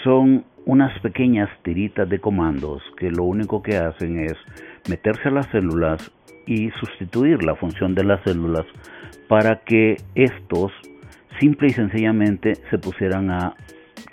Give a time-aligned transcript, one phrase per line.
[0.03, 4.33] son unas pequeñas tiritas de comandos que lo único que hacen es
[4.89, 6.11] meterse a las células
[6.45, 8.65] y sustituir la función de las células
[9.27, 10.71] para que estos
[11.39, 13.55] simple y sencillamente se pusieran a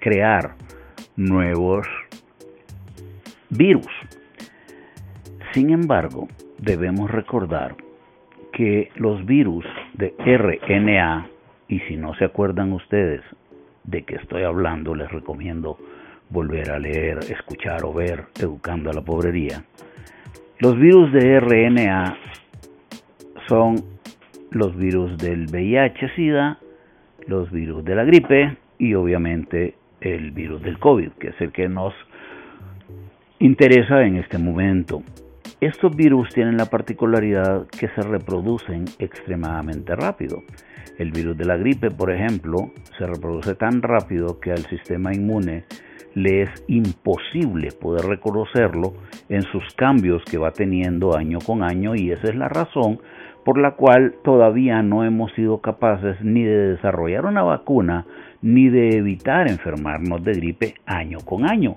[0.01, 0.55] crear
[1.17, 1.87] nuevos
[3.51, 3.93] virus.
[5.53, 6.29] Sin embargo,
[6.59, 7.77] debemos recordar
[8.53, 11.29] que los virus de RNA,
[11.69, 13.23] y si no se acuerdan ustedes
[13.85, 15.79] de qué estoy hablando, les recomiendo
[16.31, 19.65] volver a leer, escuchar o ver Educando a la Pobrería.
[20.59, 22.17] Los virus de RNA
[23.49, 23.77] son
[24.51, 26.59] los virus del VIH-Sida,
[27.27, 31.69] los virus de la gripe y obviamente el virus del COVID, que es el que
[31.69, 31.93] nos
[33.39, 35.03] interesa en este momento.
[35.61, 40.43] Estos virus tienen la particularidad que se reproducen extremadamente rápido.
[40.99, 45.65] El virus de la gripe, por ejemplo, se reproduce tan rápido que al sistema inmune
[46.15, 48.95] le es imposible poder reconocerlo
[49.29, 53.01] en sus cambios que va teniendo año con año y esa es la razón
[53.45, 58.07] por la cual todavía no hemos sido capaces ni de desarrollar una vacuna
[58.43, 61.75] ni de evitar enfermarnos de gripe año con año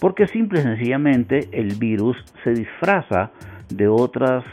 [0.00, 3.30] porque simple y sencillamente el virus se disfraza
[3.68, 4.44] de otras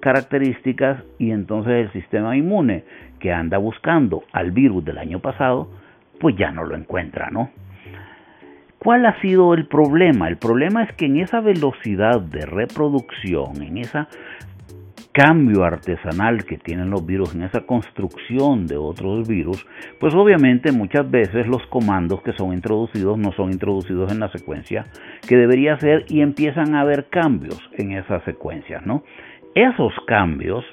[0.00, 2.84] características y entonces el sistema inmune
[3.20, 5.70] que anda buscando al virus del año pasado,
[6.20, 7.50] pues ya no lo encuentra, ¿no?
[8.78, 10.28] ¿Cuál ha sido el problema?
[10.28, 14.08] El problema es que en esa velocidad de reproducción, en esa
[15.14, 19.64] cambio artesanal que tienen los virus, en esa construcción de otros virus,
[20.00, 24.86] pues obviamente muchas veces los comandos que son introducidos no son introducidos en la secuencia
[25.28, 29.04] que debería ser y empiezan a haber cambios en esas secuencias, ¿no?
[29.54, 30.64] Esos cambios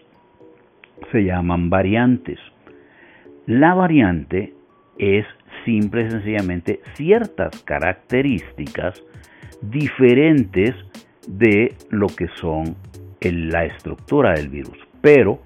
[1.12, 2.40] se llaman variantes.
[3.46, 4.56] La variante
[4.98, 5.26] es
[5.66, 9.04] simple y sencillamente ciertas características
[9.62, 10.74] diferentes
[11.28, 12.76] de lo que son
[13.22, 15.40] la estructura del virus, pero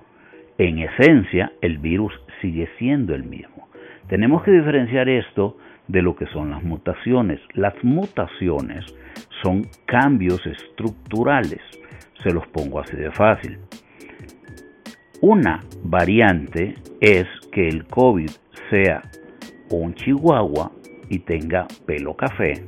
[0.58, 3.68] en esencia el virus sigue siendo el mismo.
[4.08, 7.40] Tenemos que diferenciar esto de lo que son las mutaciones.
[7.54, 8.86] Las mutaciones
[9.44, 11.62] son cambios estructurales.
[12.24, 13.60] Se los pongo así de fácil.
[15.22, 18.30] Una variante es que el COVID
[18.70, 19.02] sea
[19.70, 20.72] un chihuahua
[21.10, 22.64] y tenga pelo café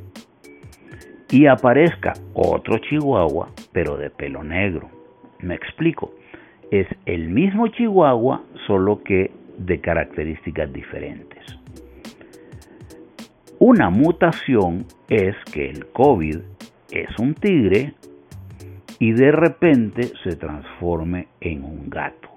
[1.30, 4.97] y aparezca otro chihuahua pero de pelo negro.
[5.42, 6.13] Me explico.
[6.72, 11.44] Es el mismo Chihuahua, solo que de características diferentes.
[13.60, 16.38] Una mutación es que el COVID
[16.92, 17.94] es un tigre
[19.00, 22.30] y de repente se transforme en un gato.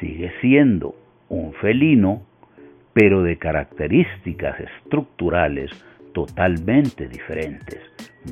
[0.00, 0.94] Sigue siendo
[1.28, 2.22] un felino,
[2.92, 5.70] pero de características estructurales
[6.12, 7.80] totalmente diferentes.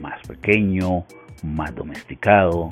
[0.01, 1.05] Más pequeño,
[1.43, 2.71] más domesticado,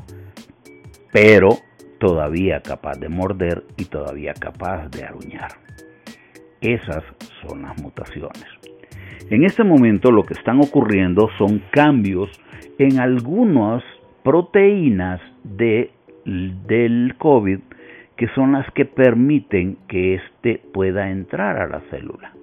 [1.12, 1.50] pero
[1.98, 5.52] todavía capaz de morder y todavía capaz de aruñar.
[6.60, 7.04] Esas
[7.42, 8.44] son las mutaciones.
[9.30, 12.28] En este momento lo que están ocurriendo son cambios
[12.78, 13.82] en algunas
[14.22, 15.90] proteínas de,
[16.24, 17.60] del COVID
[18.16, 22.34] que son las que permiten que éste pueda entrar a la célula.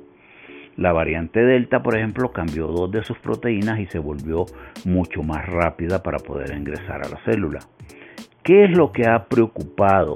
[0.75, 4.45] La variante Delta, por ejemplo, cambió dos de sus proteínas y se volvió
[4.85, 7.59] mucho más rápida para poder ingresar a la célula.
[8.47, 10.15] ¿Qué es lo que ha preocupado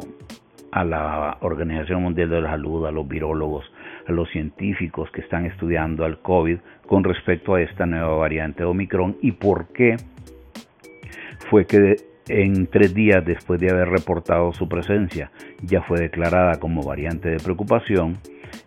[0.72, 3.70] a la Organización Mundial de la Salud, a los virólogos,
[4.08, 6.58] a los científicos que están estudiando al COVID
[6.88, 9.98] con respecto a esta nueva variante Omicron y por qué
[11.50, 11.98] fue que
[12.30, 15.30] en tres días después de haber reportado su presencia
[15.62, 18.18] ya fue declarada como variante de preocupación,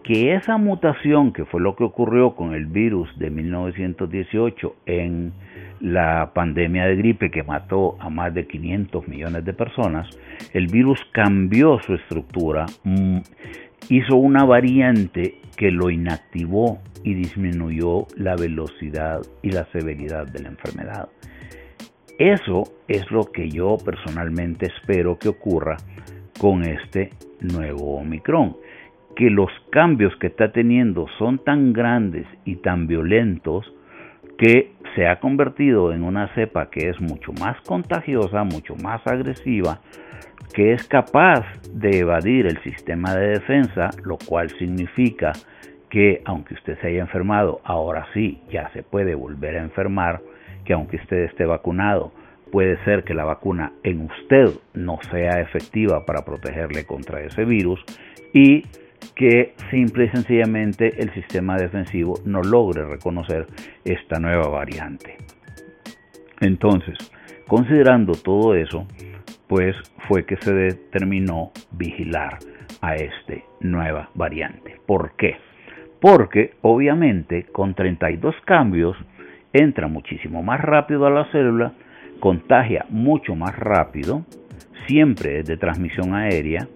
[0.10, 5.34] Que esa mutación, que fue lo que ocurrió con el virus de 1918 en
[5.82, 10.10] la pandemia de gripe que mató a más de 500 millones de personas,
[10.52, 13.20] el virus cambió su estructura, mm,
[13.90, 20.50] hizo una variante que lo inactivó y disminuyó la velocidad y la severidad de la
[20.50, 21.10] enfermedad.
[22.18, 25.78] Eso es lo que yo personalmente espero que ocurra
[26.40, 27.12] con este
[27.42, 28.56] nuevo Omicron.
[29.19, 33.69] Que los cambios que está teniendo son tan grandes y tan violentos
[34.38, 39.81] que se ha convertido en una cepa que es mucho más contagiosa, mucho más agresiva,
[40.54, 45.33] que es capaz de evadir el sistema de defensa, lo cual significa
[45.89, 50.22] que aunque usted se haya enfermado, ahora sí ya se puede volver a enfermar,
[50.63, 52.13] que aunque usted esté vacunado,
[52.54, 57.83] puede ser que la vacuna en usted no sea efectiva para protegerle contra ese virus
[58.33, 58.63] y
[59.16, 63.48] que simple y sencillamente el sistema defensivo no logre reconocer
[63.84, 65.18] esta nueva variante.
[66.42, 66.98] Entonces,
[67.48, 68.88] considerando todo eso,
[69.48, 69.75] pues
[70.07, 72.40] fue que se determinó vigilar
[72.81, 74.80] a esta nueva variante.
[74.86, 75.38] ¿Por qué?
[76.00, 78.96] Porque obviamente con 32 cambios
[79.51, 81.74] entra muchísimo más rápido a la célula,
[82.19, 84.24] contagia mucho más rápido,
[84.88, 86.68] siempre es de transmisión aérea,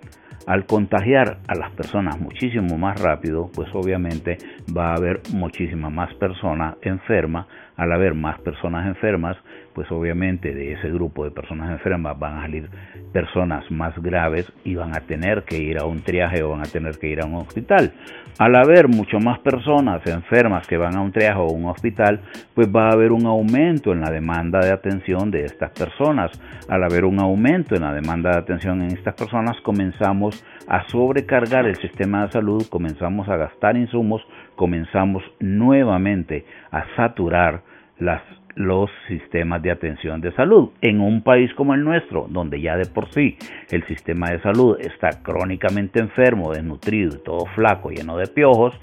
[0.45, 4.37] al contagiar a las personas muchísimo más rápido, pues obviamente
[4.75, 7.47] va a haber muchísimas más personas enfermas.
[7.75, 9.35] Al haber más personas enfermas,
[9.73, 12.69] pues obviamente de ese grupo de personas enfermas van a salir
[13.11, 16.71] personas más graves y van a tener que ir a un triaje o van a
[16.71, 17.93] tener que ir a un hospital.
[18.39, 22.21] Al haber mucho más personas enfermas que van a un triaje o un hospital,
[22.55, 26.31] pues va a haber un aumento en la demanda de atención de estas personas.
[26.67, 31.67] Al haber un aumento en la demanda de atención en estas personas, comenzamos a sobrecargar
[31.67, 34.21] el sistema de salud, comenzamos a gastar insumos,
[34.55, 37.61] comenzamos nuevamente a saturar
[37.99, 38.21] las
[38.55, 40.69] los sistemas de atención de salud.
[40.81, 43.37] En un país como el nuestro, donde ya de por sí
[43.71, 48.77] el sistema de salud está crónicamente enfermo, desnutrido, todo flaco, lleno de piojos,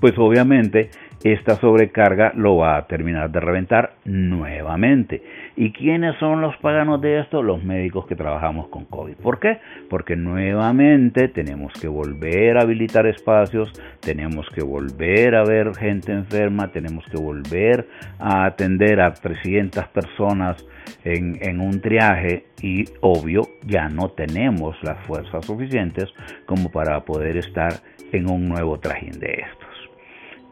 [0.00, 0.90] pues obviamente
[1.24, 5.22] esta sobrecarga lo va a terminar de reventar nuevamente.
[5.56, 7.42] ¿Y quiénes son los paganos de esto?
[7.42, 9.16] Los médicos que trabajamos con COVID.
[9.16, 9.58] ¿Por qué?
[9.88, 16.70] Porque nuevamente tenemos que volver a habilitar espacios, tenemos que volver a ver gente enferma,
[16.72, 17.88] tenemos que volver
[18.18, 20.62] a atender a 300 personas
[21.04, 26.12] en, en un triaje y obvio ya no tenemos las fuerzas suficientes
[26.44, 27.72] como para poder estar
[28.12, 29.63] en un nuevo trajín de esto.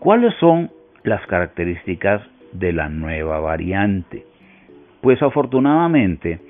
[0.02, 0.68] ¿Cuáles son
[1.04, 4.26] las características de la nueva variante?
[5.00, 6.40] Pues afortunadamente,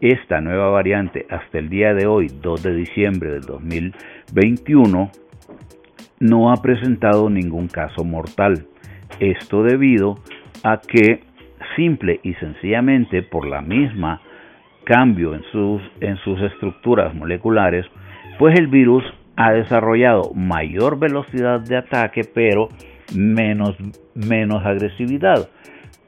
[0.00, 5.10] esta nueva variante hasta el día de hoy, 2 de diciembre del 2021,
[6.18, 8.66] no ha presentado ningún caso mortal.
[9.20, 10.16] Esto debido
[10.64, 11.20] a que
[11.76, 14.20] simple y sencillamente por la misma
[14.82, 17.86] cambio en sus, en sus estructuras moleculares,
[18.40, 19.04] pues el virus
[19.36, 22.68] ha desarrollado mayor velocidad de ataque, pero
[23.14, 23.76] menos,
[24.14, 25.48] menos agresividad.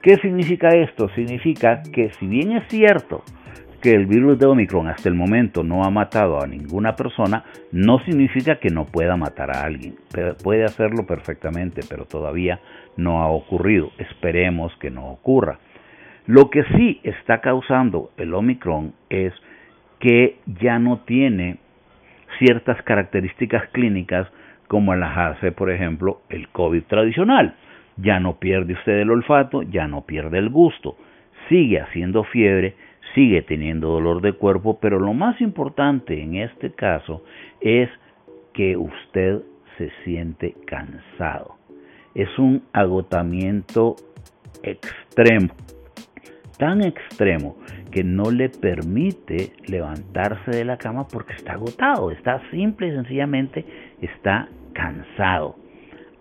[0.03, 1.09] ¿Qué significa esto?
[1.11, 3.25] Significa que si bien es cierto
[3.81, 8.01] que el virus de Omicron hasta el momento no ha matado a ninguna persona, no
[8.01, 9.97] significa que no pueda matar a alguien.
[10.43, 12.61] Puede hacerlo perfectamente, pero todavía
[12.97, 13.91] no ha ocurrido.
[13.99, 15.59] Esperemos que no ocurra.
[16.27, 19.33] Lo que sí está causando el Omicron es
[20.01, 21.59] que ya no tiene
[22.39, 24.29] ciertas características clínicas
[24.69, 27.55] como las hace, por ejemplo, el COVID tradicional.
[27.97, 30.97] Ya no pierde usted el olfato, ya no pierde el gusto,
[31.49, 32.77] sigue haciendo fiebre,
[33.15, 37.25] sigue teniendo dolor de cuerpo, pero lo más importante en este caso
[37.61, 37.89] es
[38.53, 39.41] que usted
[39.77, 41.57] se siente cansado.
[42.15, 43.97] Es un agotamiento
[44.63, 45.55] extremo,
[46.59, 47.57] tan extremo
[47.91, 53.65] que no le permite levantarse de la cama porque está agotado, está simple y sencillamente
[54.01, 55.57] está cansado.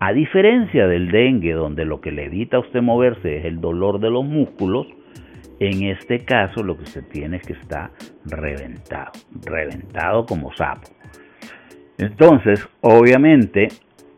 [0.00, 3.98] A diferencia del dengue, donde lo que le evita a usted moverse es el dolor
[4.00, 4.86] de los músculos,
[5.60, 7.90] en este caso lo que usted tiene es que está
[8.24, 9.10] reventado,
[9.44, 10.88] reventado como sapo.
[11.98, 13.68] Entonces, obviamente,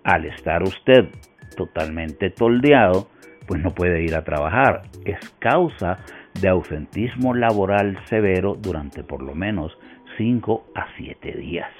[0.04, 1.08] al estar usted
[1.56, 3.08] totalmente toldeado,
[3.46, 4.82] pues no puede ir a trabajar.
[5.06, 5.98] Es causa
[6.40, 9.76] de ausentismo laboral severo durante por lo menos
[10.18, 11.70] 5 a 7 días.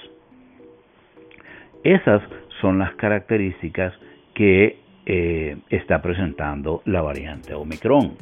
[1.83, 2.21] Esas
[2.59, 3.93] son las características
[4.33, 8.13] que eh, está presentando la variante Omicron,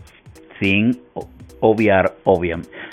[0.61, 0.91] sin
[1.59, 2.13] obviar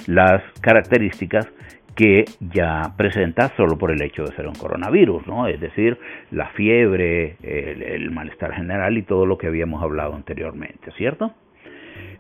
[0.07, 1.49] las características
[1.95, 5.47] que ya presenta solo por el hecho de ser un coronavirus, ¿no?
[5.49, 5.99] Es decir,
[6.31, 11.33] la fiebre, el, malestar general y todo lo que habíamos hablado anteriormente, ¿cierto?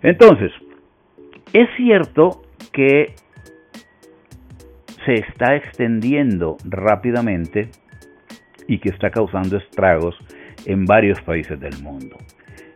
[0.02, 0.50] Entonces,
[1.52, 3.14] es cierto que
[5.04, 7.68] se está extendiendo rápidamente
[8.68, 10.16] y que está causando estragos
[10.64, 12.16] en varios países del mundo.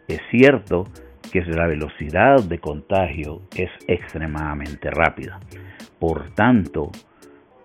[0.08, 0.86] Es cierto
[1.32, 5.38] que la velocidad de contagio es extremadamente rápida.
[5.98, 6.90] Por tanto,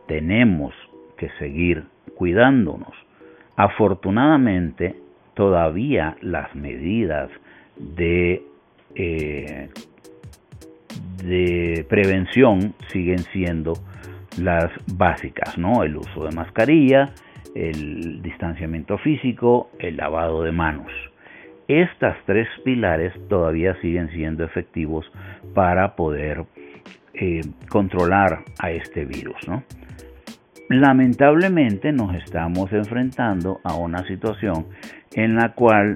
[0.07, 0.73] tenemos
[1.17, 2.93] que seguir cuidándonos.
[3.55, 4.95] Afortunadamente,
[5.33, 7.29] todavía las medidas
[7.77, 8.43] de,
[8.95, 9.69] eh,
[11.23, 13.73] de prevención siguen siendo
[14.37, 15.83] las básicas, ¿no?
[15.83, 17.13] El uso de mascarilla,
[17.55, 20.91] el distanciamiento físico, el lavado de manos.
[21.67, 25.11] Estas tres pilares todavía siguen siendo efectivos
[25.55, 26.45] para poder
[27.15, 29.37] eh, controlar a este virus.
[30.69, 34.67] Lamentablemente nos estamos enfrentando a una situación
[35.13, 35.95] en la cual,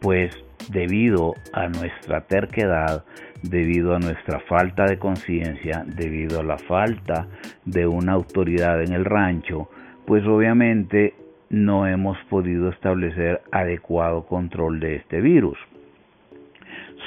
[0.00, 0.34] pues,
[0.70, 3.04] debido a nuestra terquedad,
[3.42, 7.28] debido a nuestra falta de conciencia, debido a la falta
[7.64, 9.68] de una autoridad en el rancho,
[10.06, 11.14] pues obviamente
[11.50, 15.58] no hemos podido establecer adecuado control de este virus.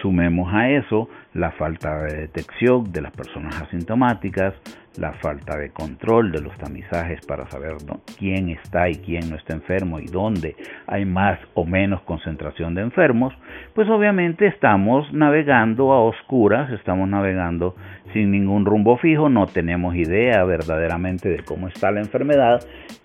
[0.02, 4.56] Sumemos a eso la falta de detección de las personas asintomáticas,
[4.98, 7.76] la falta de control de los tamizajes para saber
[8.18, 10.56] quién está y quién no está enfermo y dónde
[10.88, 13.36] hay más o menos concentración de enfermos,
[13.76, 17.76] pues obviamente estamos navegando a oscuras, estamos navegando
[18.14, 22.62] sin ningún rumbo fijo, no tenemos idea verdaderamente de cómo está la enfermedad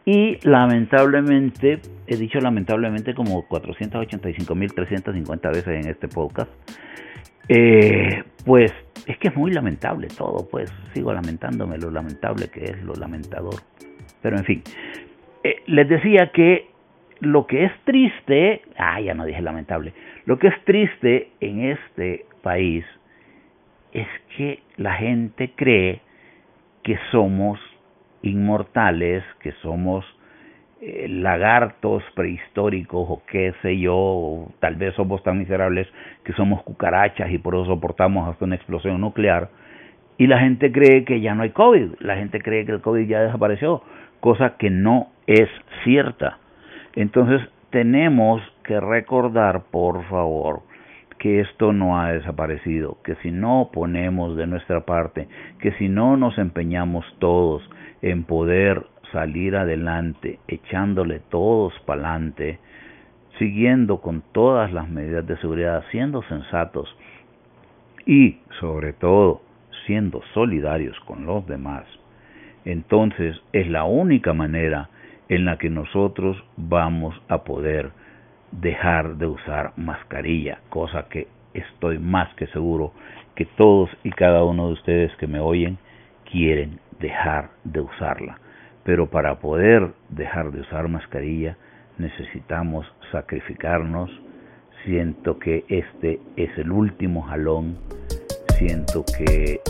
[0.06, 6.50] y lamentablemente, he dicho lamentablemente como 485.350 veces en este podcast,
[7.54, 8.72] eh, pues
[9.06, 13.56] es que es muy lamentable todo, pues sigo lamentándome lo lamentable que es, lo lamentador.
[14.22, 14.62] Pero en fin,
[15.44, 16.70] eh, les decía que
[17.20, 19.92] lo que es triste, ah, ya no dije lamentable,
[20.24, 22.86] lo que es triste en este país
[23.92, 26.00] es que la gente cree
[26.82, 27.60] que somos
[28.22, 30.06] inmortales, que somos
[30.84, 35.86] eh, lagartos prehistóricos o qué sé yo, tal vez somos tan miserables
[36.24, 39.48] que somos cucarachas y por eso soportamos hasta una explosión nuclear.
[40.18, 43.06] Y la gente cree que ya no hay COVID, la gente cree que el COVID
[43.06, 43.84] ya desapareció,
[44.18, 45.48] cosa que no es
[45.84, 46.38] cierta.
[46.96, 50.62] Entonces tenemos que recordar, por favor,
[51.20, 55.28] que esto no ha desaparecido, que si no ponemos de nuestra parte,
[55.60, 57.62] que si no nos empeñamos todos
[58.02, 62.58] en poder salir adelante, echándole todos para adelante,
[63.38, 66.88] siguiendo con todas las medidas de seguridad, siendo sensatos
[68.06, 69.42] y sobre todo
[69.86, 71.84] siendo solidarios con los demás,
[72.64, 74.88] entonces es la única manera
[75.28, 77.90] en la que nosotros vamos a poder
[78.52, 82.92] dejar de usar mascarilla, cosa que estoy más que seguro
[83.34, 85.78] que todos y cada uno de ustedes que me oyen
[86.30, 88.41] quieren dejar de usarla.
[88.84, 91.56] Pero para poder dejar de usar mascarilla
[91.98, 94.10] necesitamos sacrificarnos.
[94.84, 97.78] Siento que este es el último jalón.
[98.58, 99.60] Siento que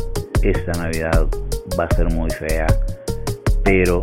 [0.43, 1.27] esta Navidad
[1.79, 2.67] va a ser muy fea,
[3.65, 4.03] pero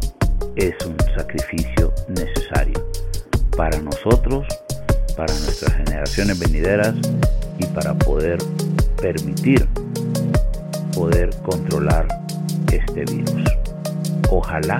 [0.55, 2.79] es un sacrificio necesario
[3.57, 4.47] para nosotros,
[5.17, 6.95] para nuestras generaciones venideras
[7.57, 8.37] y para poder
[9.01, 9.67] permitir
[10.93, 12.07] poder controlar
[12.71, 13.58] este virus.
[14.31, 14.79] Ojalá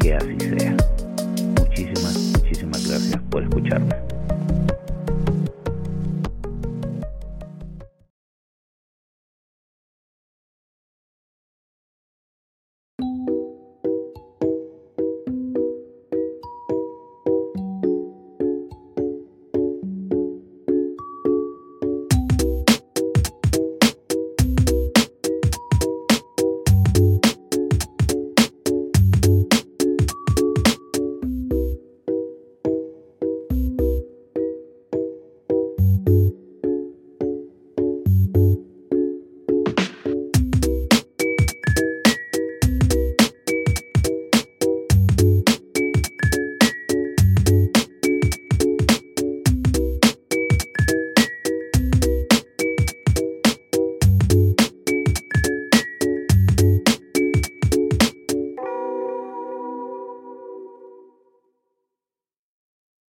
[0.00, 0.76] que así sea.
[1.58, 4.09] Muchísimas, muchísimas gracias por escucharme.